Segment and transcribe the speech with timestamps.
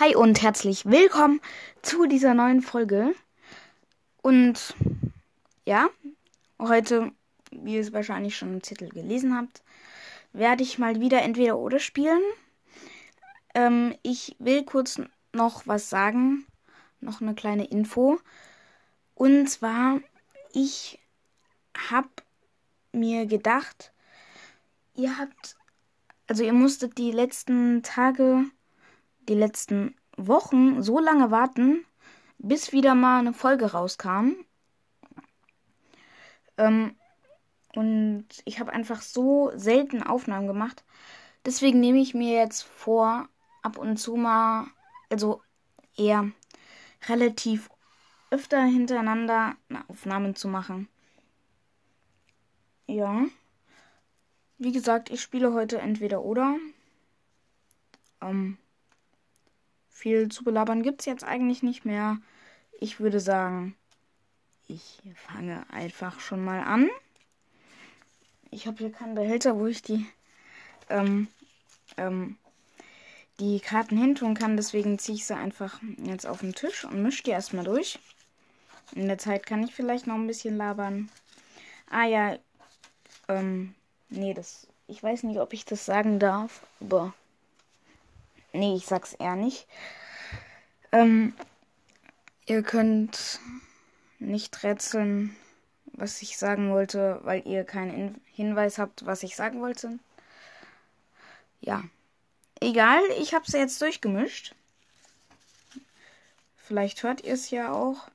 [0.00, 1.40] Hi und herzlich willkommen
[1.82, 3.16] zu dieser neuen Folge.
[4.22, 4.76] Und
[5.64, 5.88] ja,
[6.60, 7.10] heute,
[7.50, 9.64] wie ihr es wahrscheinlich schon im Titel gelesen habt,
[10.32, 12.22] werde ich mal wieder entweder oder spielen.
[13.56, 15.00] Ähm, ich will kurz
[15.32, 16.46] noch was sagen,
[17.00, 18.20] noch eine kleine Info.
[19.16, 19.98] Und zwar,
[20.52, 21.00] ich
[21.90, 22.08] habe
[22.92, 23.92] mir gedacht,
[24.94, 25.56] ihr habt,
[26.28, 28.44] also ihr musstet die letzten Tage
[29.28, 31.84] die letzten Wochen so lange warten,
[32.38, 34.32] bis wieder mal eine Folge rauskam.
[36.56, 36.96] Ähm,
[37.74, 40.84] und ich habe einfach so selten Aufnahmen gemacht.
[41.44, 43.28] Deswegen nehme ich mir jetzt vor,
[43.62, 44.66] ab und zu mal,
[45.10, 45.42] also
[45.96, 46.30] eher
[47.08, 47.70] relativ
[48.30, 49.56] öfter hintereinander
[49.88, 50.88] Aufnahmen zu machen.
[52.86, 53.26] Ja.
[54.58, 56.56] Wie gesagt, ich spiele heute entweder oder.
[58.20, 58.58] Ähm,
[59.98, 62.18] viel zu belabern gibt es jetzt eigentlich nicht mehr.
[62.80, 63.76] Ich würde sagen,
[64.68, 66.88] ich fange einfach schon mal an.
[68.50, 70.06] Ich habe hier keinen Behälter, wo ich die,
[70.88, 71.26] ähm,
[71.96, 72.36] ähm,
[73.40, 74.56] die Karten hintun kann.
[74.56, 77.98] Deswegen ziehe ich sie einfach jetzt auf den Tisch und mische die erstmal durch.
[78.94, 81.10] In der Zeit kann ich vielleicht noch ein bisschen labern.
[81.90, 82.38] Ah ja,
[83.26, 83.74] ähm,
[84.10, 87.14] nee, das, ich weiß nicht, ob ich das sagen darf, aber
[88.58, 89.68] Nee, ich sag's eher nicht.
[90.90, 91.32] Ähm,
[92.46, 93.38] ihr könnt
[94.18, 95.36] nicht rätseln,
[95.92, 100.00] was ich sagen wollte, weil ihr keinen Hinweis habt, was ich sagen wollte.
[101.60, 101.84] Ja.
[102.60, 104.56] Egal, ich hab's jetzt durchgemischt.
[106.56, 108.08] Vielleicht hört ihr es ja auch,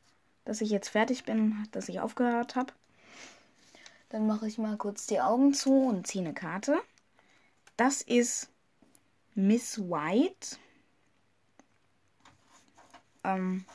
[0.44, 2.74] dass ich jetzt fertig bin, dass ich aufgehört habe.
[4.10, 6.82] Dann mache ich mal kurz die Augen zu und ziehe eine Karte.
[7.78, 8.50] Das ist
[9.36, 10.58] Miss White.
[13.24, 13.66] Ähm,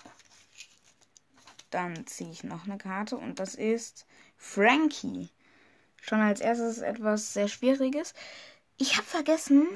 [1.71, 5.29] dann ziehe ich noch eine Karte und das ist Frankie.
[6.01, 8.15] Schon als erstes etwas sehr Schwieriges.
[8.77, 9.67] Ich habe vergessen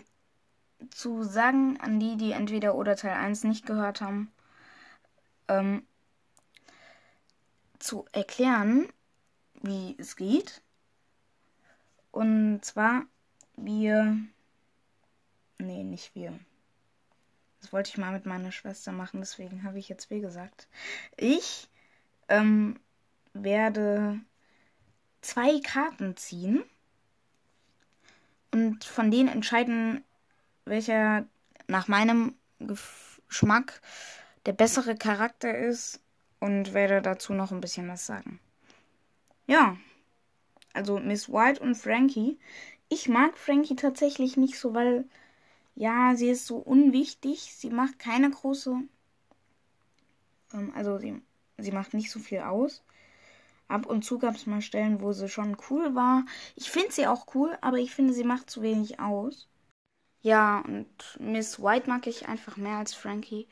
[0.91, 4.32] zu sagen an die, die entweder oder Teil 1 nicht gehört haben,
[5.48, 5.87] ähm,
[7.78, 8.88] zu erklären,
[9.62, 10.62] wie es geht.
[12.10, 13.04] Und zwar,
[13.56, 14.16] wir
[15.62, 16.37] Nee, nicht wir.
[17.61, 20.67] Das wollte ich mal mit meiner Schwester machen, deswegen habe ich jetzt wir gesagt.
[21.17, 21.69] Ich
[22.28, 22.81] ähm,
[23.33, 24.19] werde
[25.21, 26.65] zwei Karten ziehen
[28.51, 30.03] und von denen entscheiden,
[30.65, 31.27] welcher
[31.69, 33.81] nach meinem Geschmack
[34.47, 36.01] der bessere Charakter ist
[36.41, 38.41] und werde dazu noch ein bisschen was sagen.
[39.47, 39.77] Ja,
[40.72, 42.41] also Miss White und Frankie.
[42.89, 45.05] Ich mag Frankie tatsächlich nicht so, weil
[45.75, 47.55] ja, sie ist so unwichtig.
[47.55, 48.77] Sie macht keine große.
[50.55, 51.21] Ähm, also sie,
[51.59, 52.83] sie macht nicht so viel aus.
[53.69, 56.25] Ab und zu gab es mal Stellen, wo sie schon cool war.
[56.56, 59.49] Ich finde sie auch cool, aber ich finde, sie macht zu wenig aus.
[60.22, 60.87] Ja, und
[61.19, 63.49] Miss White mag ich einfach mehr als Frankie,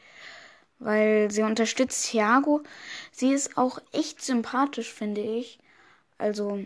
[0.78, 2.62] weil sie unterstützt Thiago.
[3.12, 5.58] Sie ist auch echt sympathisch, finde ich.
[6.19, 6.64] Also,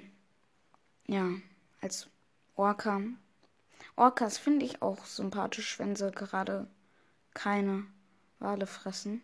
[1.07, 1.31] ja,
[1.81, 2.09] als
[2.57, 3.03] Orca
[3.97, 6.67] Orcas finde ich auch sympathisch, wenn sie gerade
[7.33, 7.85] keine
[8.39, 9.23] Wale fressen.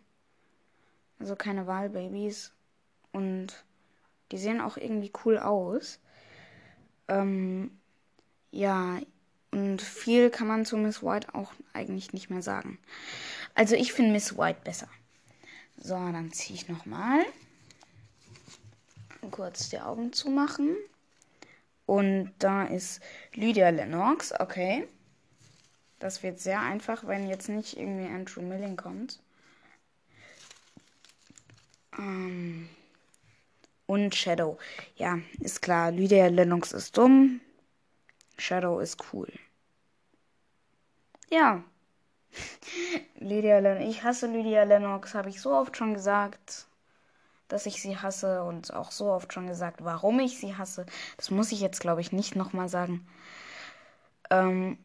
[1.19, 2.51] Also keine Walbabys.
[3.11, 3.63] Und
[4.31, 5.99] die sehen auch irgendwie cool aus.
[7.07, 7.77] Ähm,
[8.51, 8.99] ja,
[9.51, 12.79] und viel kann man zu Miss White auch eigentlich nicht mehr sagen.
[13.53, 14.87] Also ich finde Miss White besser.
[15.77, 17.25] So, dann ziehe ich nochmal.
[19.29, 20.75] Kurz die Augen zumachen.
[21.85, 23.01] Und da ist
[23.33, 24.33] Lydia Lennox.
[24.39, 24.87] Okay.
[25.99, 29.21] Das wird sehr einfach, wenn jetzt nicht irgendwie Andrew Milling kommt.
[31.97, 32.69] Ähm
[33.85, 34.57] und Shadow.
[34.95, 35.91] Ja, ist klar.
[35.91, 37.41] Lydia Lennox ist dumm.
[38.37, 39.27] Shadow ist cool.
[41.29, 41.63] Ja.
[43.19, 43.85] Lydia Lennox.
[43.89, 46.67] Ich hasse Lydia Lennox, habe ich so oft schon gesagt
[47.51, 50.85] dass ich sie hasse und auch so oft schon gesagt, warum ich sie hasse.
[51.17, 53.05] Das muss ich jetzt, glaube ich, nicht nochmal sagen.
[54.29, 54.77] Ähm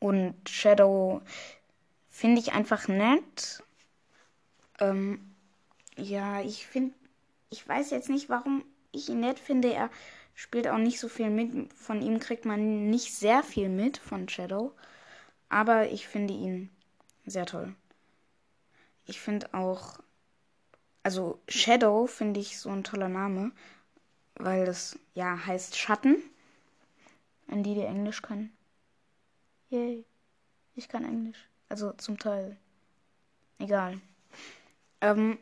[0.00, 1.22] und Shadow
[2.10, 3.62] finde ich einfach nett.
[4.80, 5.34] Ähm
[5.96, 6.94] ja, ich finde,
[7.50, 9.72] ich weiß jetzt nicht, warum ich ihn nett finde.
[9.72, 9.90] Er
[10.34, 11.72] spielt auch nicht so viel mit.
[11.72, 14.72] Von ihm kriegt man nicht sehr viel mit von Shadow.
[15.48, 16.70] Aber ich finde ihn
[17.24, 17.74] sehr toll.
[19.06, 20.00] Ich finde auch
[21.04, 23.52] also Shadow finde ich so ein toller Name,
[24.36, 26.16] weil das ja heißt Schatten.
[27.46, 28.56] An die, die Englisch können.
[29.68, 30.04] Yay,
[30.74, 31.46] ich kann Englisch.
[31.68, 32.56] Also zum Teil.
[33.58, 34.00] Egal.
[35.02, 35.38] Ähm,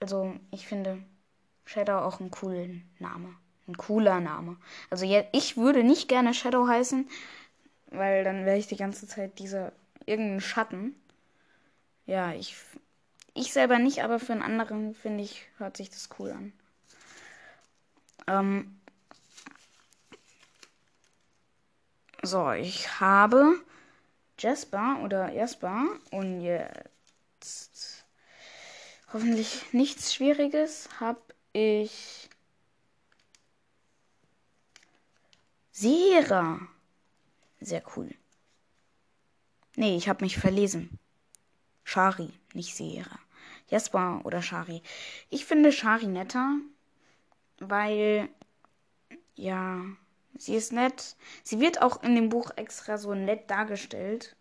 [0.00, 1.04] also ich finde
[1.66, 3.36] Shadow auch einen coolen Name.
[3.68, 4.56] Ein cooler Name.
[4.88, 7.08] Also ich würde nicht gerne Shadow heißen,
[7.88, 9.72] weil dann wäre ich die ganze Zeit dieser
[10.06, 10.96] irgendein Schatten.
[12.06, 12.56] Ja, ich
[13.34, 16.52] ich selber nicht, aber für einen anderen finde ich hört sich das cool an.
[18.26, 18.80] Ähm,
[22.22, 23.60] so, ich habe
[24.38, 28.04] Jasper oder Jasper und jetzt
[29.12, 30.88] hoffentlich nichts Schwieriges.
[31.00, 31.20] Habe
[31.52, 32.28] ich
[35.72, 36.60] Sera.
[37.60, 38.10] Sehr cool.
[39.76, 40.98] Nee, ich habe mich verlesen.
[41.84, 43.18] Shari, nicht Sera.
[43.68, 44.82] Jasper oder Shari.
[45.30, 46.56] Ich finde Shari netter,
[47.58, 48.28] weil
[49.34, 49.80] ja,
[50.36, 51.16] sie ist nett.
[51.42, 54.36] Sie wird auch in dem Buch extra so nett dargestellt.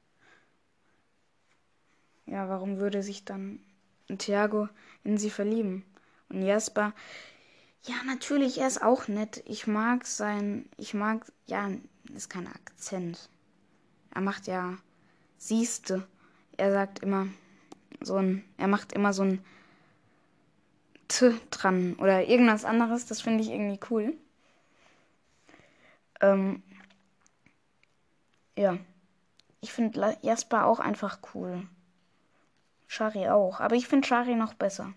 [2.25, 3.59] Ja, warum würde sich dann
[4.17, 4.69] Thiago
[5.03, 5.85] in sie verlieben?
[6.29, 6.93] Und Jasper,
[7.83, 9.43] ja, natürlich, er ist auch nett.
[9.45, 11.69] Ich mag sein, ich mag, ja,
[12.15, 13.29] ist kein Akzent.
[14.13, 14.77] Er macht ja,
[15.37, 16.07] siehste.
[16.61, 17.27] Er sagt immer
[18.01, 19.43] so ein, er macht immer so ein
[21.07, 23.07] T dran oder irgendwas anderes.
[23.07, 24.13] Das finde ich irgendwie cool.
[26.21, 26.61] Ähm,
[28.55, 28.77] ja.
[29.59, 31.67] Ich finde Jasper auch einfach cool.
[32.85, 33.59] Shari auch.
[33.59, 34.93] Aber ich finde Shari noch besser.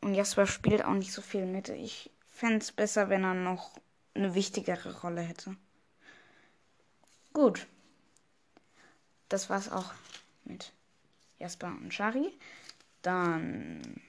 [0.00, 1.68] Und Jasper spielt auch nicht so viel mit.
[1.68, 3.78] Ich fände es besser, wenn er noch
[4.14, 5.54] eine wichtigere Rolle hätte.
[7.32, 7.68] Gut.
[9.28, 9.92] Das war's auch
[10.50, 10.72] mit
[11.38, 12.32] Jasper und Shari.
[13.02, 14.00] Dann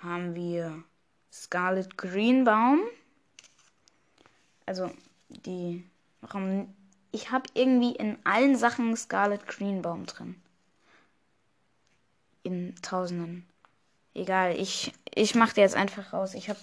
[0.00, 0.82] haben wir
[1.32, 2.80] Scarlet Greenbaum.
[4.66, 4.90] Also
[5.28, 5.84] die.
[6.20, 6.74] Warum?
[7.10, 10.40] Ich habe irgendwie in allen Sachen Scarlet Greenbaum drin.
[12.42, 13.46] In Tausenden.
[14.14, 16.34] Egal, ich, ich mache dir jetzt einfach raus.
[16.34, 16.58] Ich habe.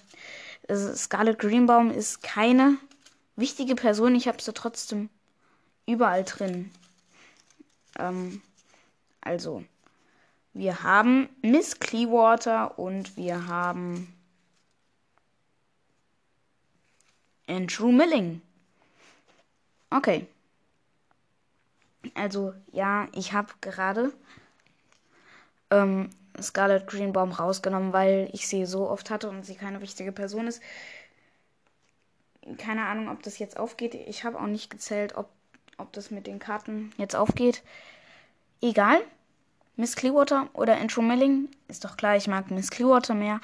[0.67, 2.77] Also Scarlet Greenbaum ist keine
[3.35, 4.15] wichtige Person.
[4.15, 5.09] Ich habe sie trotzdem
[5.85, 6.71] überall drin.
[7.99, 8.41] Ähm,
[9.25, 9.65] also,
[10.53, 14.13] wir haben Miss Clearwater und wir haben
[17.47, 18.41] Andrew Milling.
[19.89, 20.27] Okay.
[22.13, 24.13] Also, ja, ich habe gerade
[25.71, 30.47] ähm, Scarlet Greenbaum rausgenommen, weil ich sie so oft hatte und sie keine wichtige Person
[30.47, 30.61] ist.
[32.57, 33.95] Keine Ahnung, ob das jetzt aufgeht.
[33.95, 35.29] Ich habe auch nicht gezählt, ob,
[35.77, 37.63] ob das mit den Karten jetzt aufgeht.
[38.65, 39.03] Egal.
[39.75, 43.39] Miss Clearwater oder Andrew Milling, ist doch klar, ich mag Miss Clearwater mehr.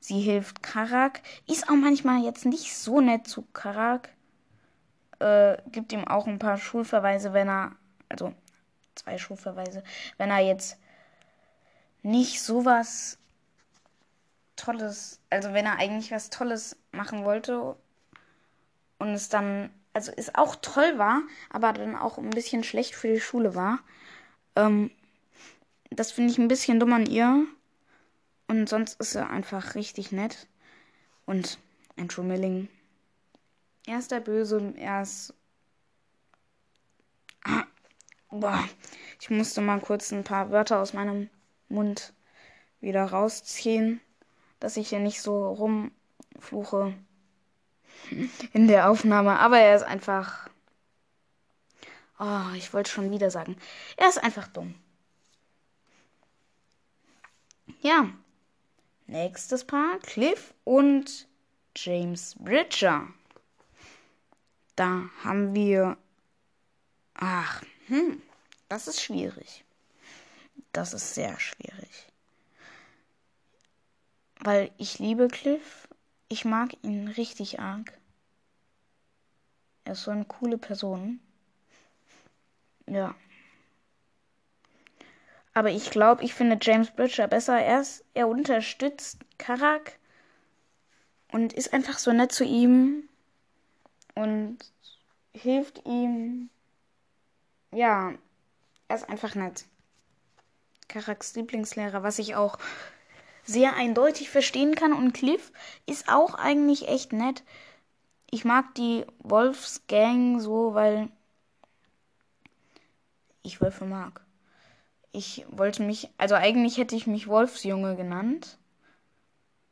[0.00, 1.20] Sie hilft Karak.
[1.46, 4.08] Ist auch manchmal jetzt nicht so nett zu Karak.
[5.20, 7.76] Äh, gibt ihm auch ein paar Schulverweise, wenn er,
[8.08, 8.34] also
[8.96, 9.84] zwei Schulverweise,
[10.16, 10.78] wenn er jetzt
[12.02, 13.18] nicht sowas
[14.56, 17.76] Tolles, also wenn er eigentlich was Tolles machen wollte
[18.98, 21.20] und es dann, also es auch toll war,
[21.50, 23.78] aber dann auch ein bisschen schlecht für die Schule war.
[24.56, 24.90] Ähm,
[25.90, 27.46] das finde ich ein bisschen dumm an ihr.
[28.48, 30.46] Und sonst ist er einfach richtig nett.
[31.26, 31.58] Und
[31.96, 32.68] Andrew Milling.
[33.86, 34.74] Er ist der Böse.
[34.76, 35.34] Er ist.
[37.44, 37.64] Ah,
[38.30, 38.68] boah.
[39.20, 41.30] Ich musste mal kurz ein paar Wörter aus meinem
[41.68, 42.12] Mund
[42.80, 44.00] wieder rausziehen,
[44.60, 46.94] dass ich hier nicht so rumfluche
[48.52, 49.38] in der Aufnahme.
[49.38, 50.48] Aber er ist einfach.
[52.18, 53.56] Oh, ich wollte schon wieder sagen.
[53.96, 54.74] Er ist einfach dumm.
[57.80, 58.10] Ja.
[59.06, 61.28] Nächstes Paar, Cliff und
[61.76, 63.06] James Bridger.
[64.74, 65.96] Da haben wir.
[67.14, 68.20] Ach, hm,
[68.68, 69.64] das ist schwierig.
[70.72, 72.06] Das ist sehr schwierig.
[74.40, 75.88] Weil ich liebe Cliff.
[76.28, 77.96] Ich mag ihn richtig arg.
[79.84, 81.20] Er ist so eine coole Person.
[82.86, 83.14] Ja.
[85.54, 87.58] Aber ich glaube, ich finde James Bridger besser.
[87.58, 89.98] Er, ist, er unterstützt Karak
[91.32, 93.08] und ist einfach so nett zu ihm
[94.14, 94.58] und
[95.32, 96.50] hilft ihm.
[97.72, 98.12] Ja,
[98.88, 99.64] er ist einfach nett.
[100.88, 102.58] Karaks Lieblingslehrer, was ich auch
[103.44, 104.92] sehr eindeutig verstehen kann.
[104.92, 105.52] Und Cliff
[105.86, 107.44] ist auch eigentlich echt nett.
[108.30, 111.08] Ich mag die Wolfsgang so, weil
[113.46, 114.20] ich Wölfe mag.
[115.12, 118.58] Ich wollte mich, also eigentlich hätte ich mich Wolfsjunge genannt,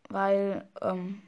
[0.09, 1.23] weil ähm,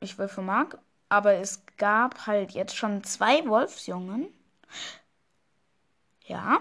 [0.00, 0.78] ich Wölfe mag.
[1.08, 4.28] Aber es gab halt jetzt schon zwei Wolfsjungen.
[6.26, 6.60] Ja.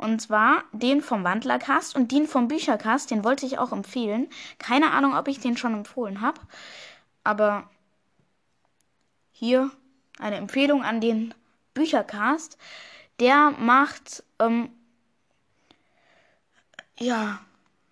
[0.00, 3.10] Und zwar den vom Wandlercast und den vom Büchercast.
[3.10, 4.28] Den wollte ich auch empfehlen.
[4.60, 6.40] Keine Ahnung, ob ich den schon empfohlen habe.
[7.24, 7.68] Aber
[9.32, 9.72] hier
[10.20, 11.34] eine Empfehlung an den
[11.74, 12.58] Büchercast.
[13.20, 14.70] Der macht ähm,
[16.98, 17.40] ja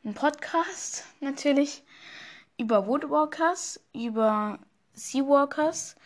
[0.05, 1.83] einen Podcast natürlich
[2.59, 4.61] über Woodwalkers, über
[4.95, 5.97] Seawalkers,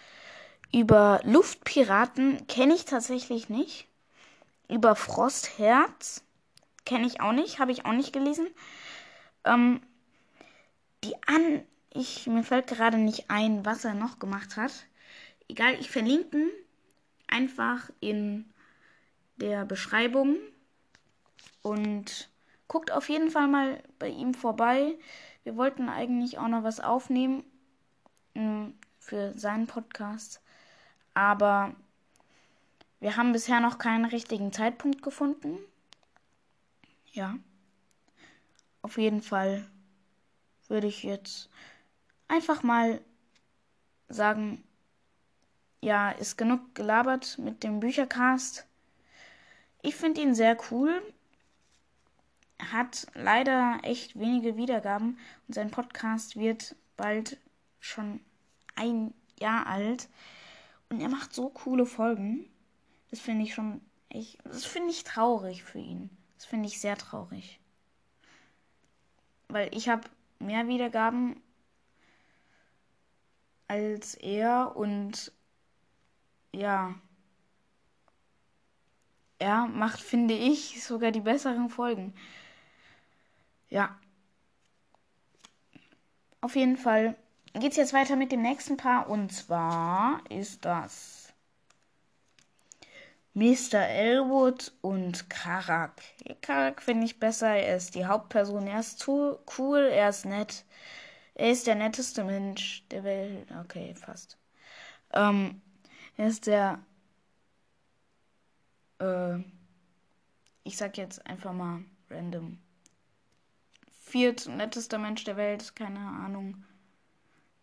[0.73, 3.87] über Luftpiraten kenne ich tatsächlich nicht.
[4.69, 6.23] Über Frostherz
[6.87, 8.47] kenne ich auch nicht, habe ich auch nicht gelesen.
[9.45, 9.83] Ähm,
[11.05, 11.63] die an,
[11.93, 14.73] ich mir fällt gerade nicht ein, was er noch gemacht hat.
[15.49, 16.47] Egal, ich verlinke
[17.27, 18.51] einfach in
[19.41, 20.37] der Beschreibung
[21.63, 22.31] und
[22.69, 24.99] guckt auf jeden Fall mal bei ihm vorbei.
[25.43, 27.45] Wir wollten eigentlich auch noch was aufnehmen
[28.35, 30.41] hm, für seinen Podcast,
[31.15, 31.75] aber
[33.01, 35.59] wir haben bisher noch keinen richtigen Zeitpunkt gefunden.
[37.13, 37.37] Ja.
[38.83, 39.67] Auf jeden Fall
[40.69, 41.51] würde ich jetzt
[42.29, 43.01] einfach mal
[44.09, 44.63] sagen,
[45.81, 48.67] ja, ist genug gelabert mit dem Büchercast.
[49.83, 51.03] Ich finde ihn sehr cool
[52.73, 55.19] hat leider echt wenige Wiedergaben
[55.49, 57.39] und sein Podcast wird bald
[57.81, 58.21] schon
[58.77, 60.09] ein Jahr alt.
[60.89, 62.49] Und er macht so coole Folgen.
[63.11, 66.11] Das finde ich schon echt, das finde ich traurig für ihn.
[66.37, 67.61] Das finde ich sehr traurig.
[69.49, 70.09] Weil ich habe
[70.39, 71.41] mehr Wiedergaben
[73.69, 75.33] als er und
[76.53, 76.95] ja,
[79.41, 82.15] er macht, finde ich, sogar die besseren Folgen.
[83.69, 83.99] Ja.
[86.41, 87.17] Auf jeden Fall
[87.55, 89.09] geht es jetzt weiter mit dem nächsten Paar.
[89.09, 91.33] Und zwar ist das
[93.35, 93.87] Mr.
[93.89, 96.03] Elwood und Karak.
[96.43, 97.49] Karak finde ich besser.
[97.49, 98.67] Er ist die Hauptperson.
[98.67, 99.89] Er ist zu cool.
[99.91, 100.65] Er ist nett.
[101.35, 103.49] Er ist der netteste Mensch der Welt.
[103.65, 104.37] Okay, fast.
[105.15, 105.63] Ähm,
[106.17, 106.81] er ist der.
[109.01, 109.39] Äh,
[110.63, 112.59] ich sag jetzt einfach mal random
[114.03, 116.65] viertnettester Mensch der Welt, keine Ahnung,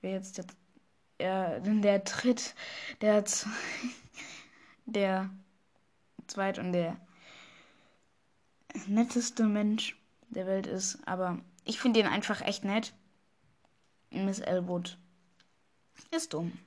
[0.01, 0.46] wer jetzt der,
[1.17, 2.56] er, der Dritt,
[3.01, 3.24] der,
[4.86, 5.29] der
[6.27, 6.98] Zweit und der
[8.88, 9.98] netteste Mensch
[10.29, 11.00] der Welt ist.
[11.08, 12.94] Aber ich finde ihn einfach echt nett.
[14.10, 14.98] Miss Elwood
[16.12, 16.58] ist dumm,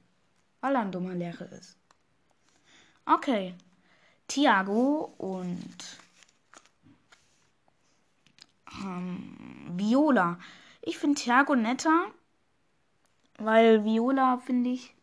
[0.60, 1.76] weil er ein dummer Lehrer ist.
[3.06, 3.54] Okay.
[4.30, 5.74] Tiago und
[8.80, 10.38] ähm, Viola.
[10.82, 12.06] Ich finde Thiago netter,
[13.38, 14.94] weil Viola, finde ich,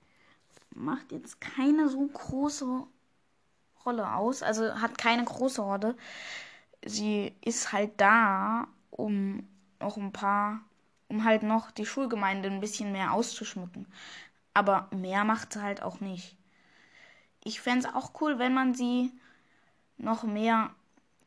[0.74, 2.88] macht jetzt keine so große
[3.86, 4.44] Rolle aus.
[4.44, 5.98] Also hat keine große Rolle.
[6.86, 9.46] Sie ist halt da, um
[9.82, 10.62] noch ein paar,
[11.10, 13.88] um halt noch die Schulgemeinde ein bisschen mehr auszuschmücken.
[14.54, 16.38] Aber mehr macht sie halt auch nicht.
[17.48, 19.10] Ich fände es auch cool, wenn man sie
[19.98, 20.76] noch mehr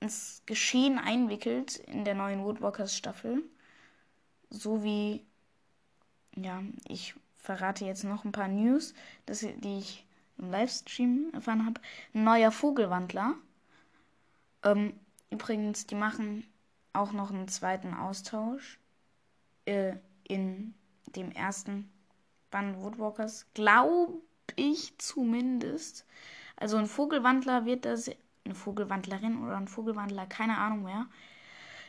[0.01, 3.43] ins Geschehen einwickelt in der neuen Woodwalkers Staffel.
[4.51, 5.25] So wie,
[6.37, 8.93] ja, ich verrate jetzt noch ein paar News,
[9.25, 10.05] das, die ich
[10.37, 11.81] im Livestream erfahren habe.
[12.13, 13.37] Ein neuer Vogelwandler.
[14.63, 14.93] Ähm,
[15.31, 16.47] übrigens, die machen
[16.93, 18.79] auch noch einen zweiten Austausch
[19.65, 20.75] äh, in
[21.17, 21.91] dem ersten
[22.51, 23.47] Band Woodwalkers.
[23.55, 24.21] Glaube
[24.57, 26.07] ich zumindest.
[26.57, 28.11] Also ein Vogelwandler wird das
[28.45, 31.07] eine Vogelwandlerin oder ein Vogelwandler, keine Ahnung mehr,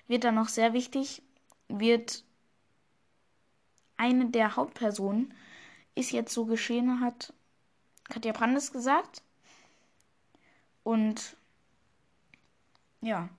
[0.08, 1.22] wird dann noch sehr wichtig,
[1.68, 2.24] wird
[3.98, 5.34] eine der Hauptpersonen
[5.96, 7.34] ist jetzt so geschehen, hat
[8.06, 9.22] Katja Brandes gesagt.
[10.84, 11.36] Und
[13.02, 13.30] ja,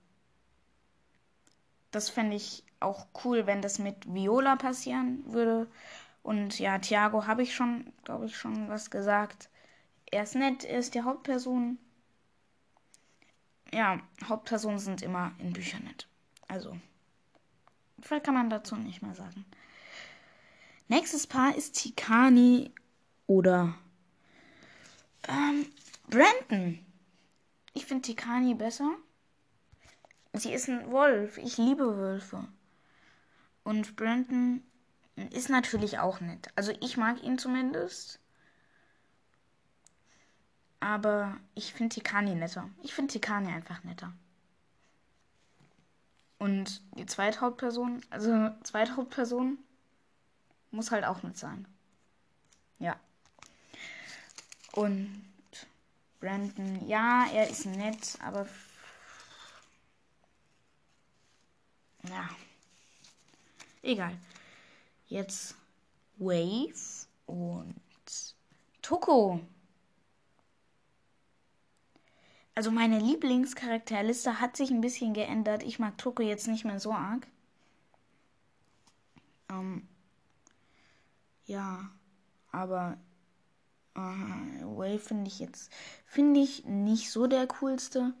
[1.91, 5.67] das fände ich auch cool, wenn das mit Viola passieren würde.
[6.23, 9.49] Und ja, Thiago habe ich schon, glaube ich, schon was gesagt.
[10.09, 11.77] Er ist nett, er ist die Hauptperson
[13.73, 16.07] ja, Hauptpersonen sind immer in Büchern nett.
[16.47, 16.77] Also,
[18.01, 19.45] viel kann man dazu nicht mehr sagen.
[20.87, 22.71] Nächstes Paar ist Tikani
[23.25, 23.73] oder
[25.27, 25.65] ähm,
[26.07, 26.85] Brandon.
[27.73, 28.91] Ich finde Tikani besser.
[30.33, 31.37] Sie ist ein Wolf.
[31.37, 32.47] Ich liebe Wölfe.
[33.63, 34.61] Und Brandon
[35.15, 36.49] ist natürlich auch nett.
[36.55, 38.19] Also ich mag ihn zumindest.
[40.79, 42.69] Aber ich finde Tikani netter.
[42.81, 44.11] Ich finde Tikani einfach netter.
[46.39, 49.57] Und die zweite Hauptperson, also zweite Hauptperson,
[50.71, 51.65] muss halt auch nett sein.
[52.79, 52.99] Ja.
[54.73, 55.23] Und
[56.19, 58.45] Brandon, ja, er ist nett, aber
[62.09, 62.29] Ja.
[63.81, 64.17] Egal.
[65.13, 65.55] Jetzt
[66.17, 67.75] Wave und
[68.81, 69.39] Toko.
[72.55, 75.61] Also meine Lieblingscharakterliste hat sich ein bisschen geändert.
[75.61, 77.27] Ich mag Toko jetzt nicht mehr so arg.
[79.51, 79.87] Ähm,
[81.45, 81.91] ja,
[82.51, 82.97] aber
[83.93, 85.71] äh, Wave finde ich jetzt
[86.07, 88.15] finde ich nicht so der coolste.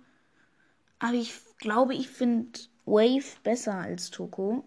[0.99, 4.63] Aber ich glaube, ich finde Wave besser als Toko.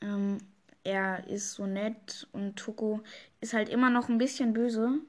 [0.00, 0.38] Ähm,
[0.84, 3.00] er ist so nett und Toko
[3.40, 5.00] ist halt immer noch ein bisschen böse.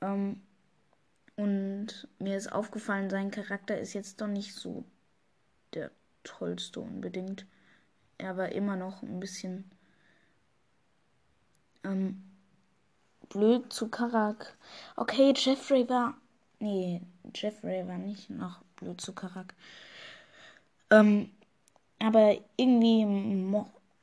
[0.00, 0.40] Ähm,
[1.36, 4.84] und mir ist aufgefallen, sein Charakter ist jetzt doch nicht so
[5.74, 5.90] der
[6.24, 7.46] tollste unbedingt.
[8.18, 9.70] Er war immer noch ein bisschen
[11.84, 12.22] ähm,
[13.28, 14.56] blöd zu Karak.
[14.96, 16.14] Okay, Jeffrey war.
[16.60, 17.02] Nee,
[17.34, 19.54] Jeffrey war nicht noch blöd zu Karak.
[20.90, 21.30] Ähm,
[22.02, 23.04] aber irgendwie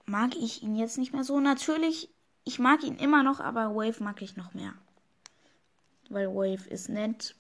[0.06, 1.40] mag ich ihn jetzt nicht mehr so.
[1.40, 2.10] Natürlich,
[2.44, 4.74] ich mag ihn immer noch, aber Wave mag ich noch mehr.
[6.10, 7.36] Weil Wave ist nett.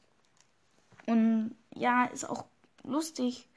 [1.05, 2.45] Und ja, ist auch
[2.83, 3.47] lustig.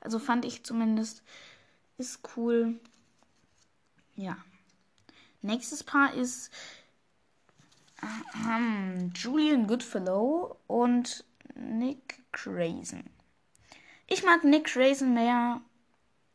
[0.00, 1.22] Also fand ich zumindest.
[1.98, 2.78] Ist cool.
[4.14, 4.36] Ja.
[5.42, 6.50] Nächstes Paar ist
[8.34, 11.24] ähm, Julian Goodfellow und
[11.54, 13.08] Nick Crazen.
[14.06, 15.60] Ich mag Nick Crazen mehr,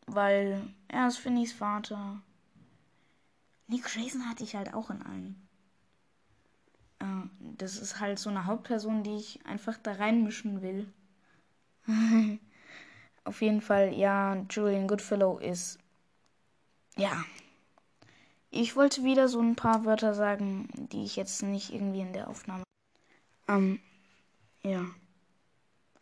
[0.07, 2.21] weil er ist Finnys Vater.
[3.67, 5.47] Nick Crazen hatte ich halt auch in allen.
[6.99, 10.91] Äh, das ist halt so eine Hauptperson, die ich einfach da reinmischen will.
[13.23, 15.79] Auf jeden Fall, ja, Julian Goodfellow ist.
[16.95, 17.25] Ja,
[18.57, 22.29] ich wollte wieder so ein paar Wörter sagen, die ich jetzt nicht irgendwie in der
[22.29, 22.63] Aufnahme.
[23.49, 23.81] Ähm,
[24.63, 24.85] ja.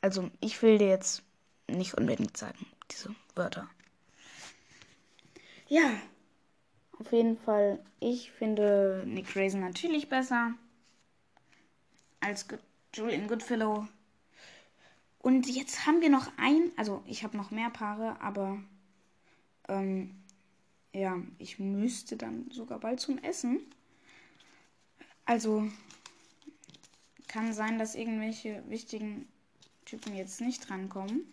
[0.01, 1.23] Also, ich will dir jetzt
[1.67, 3.67] nicht unbedingt sagen, diese Wörter.
[5.73, 5.99] Ja.
[6.99, 10.53] Auf jeden Fall, ich finde Nick Grayson natürlich besser
[12.19, 12.45] als
[12.93, 13.87] Julian Goodfellow.
[15.17, 18.61] Und jetzt haben wir noch ein, also ich habe noch mehr Paare, aber
[19.67, 20.13] ähm,
[20.93, 23.59] ja, ich müsste dann sogar bald zum Essen.
[25.25, 25.67] Also
[27.27, 29.27] kann sein, dass irgendwelche wichtigen
[29.85, 31.25] Typen jetzt nicht drankommen.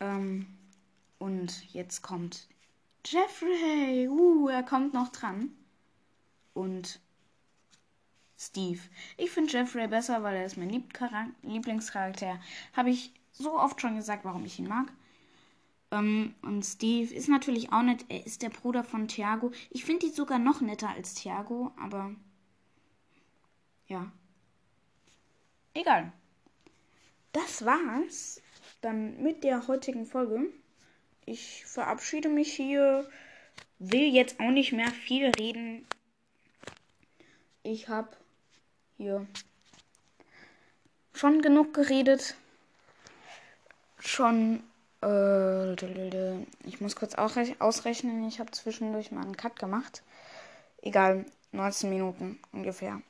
[0.00, 0.48] Ähm,
[1.20, 2.48] und jetzt kommt
[3.06, 4.08] Jeffrey.
[4.08, 5.50] Uh, er kommt noch dran.
[6.54, 7.00] Und
[8.38, 8.80] Steve.
[9.16, 12.40] Ich finde Jeffrey besser, weil er ist mein Lieblingscharakter.
[12.72, 14.92] Habe ich so oft schon gesagt, warum ich ihn mag.
[15.90, 18.04] Ähm, und Steve ist natürlich auch nett.
[18.08, 19.52] Er ist der Bruder von Thiago.
[19.70, 22.14] Ich finde die sogar noch netter als Thiago, aber
[23.86, 24.10] ja.
[25.74, 26.12] Egal.
[27.32, 28.42] Das war's
[28.80, 30.50] dann mit der heutigen Folge.
[31.26, 33.08] Ich verabschiede mich hier.
[33.78, 35.86] Will jetzt auch nicht mehr viel reden.
[37.62, 38.08] Ich habe
[38.96, 39.26] hier
[41.12, 42.36] schon genug geredet.
[43.98, 44.62] Schon
[45.02, 45.74] äh,
[46.64, 48.26] ich muss kurz ausrechnen.
[48.28, 50.02] Ich habe zwischendurch mal einen Cut gemacht.
[50.80, 53.02] Egal, 19 Minuten ungefähr.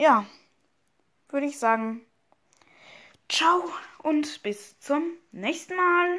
[0.00, 0.26] Ja,
[1.28, 2.00] würde ich sagen.
[3.28, 3.62] Ciao
[4.02, 6.18] und bis zum nächsten Mal.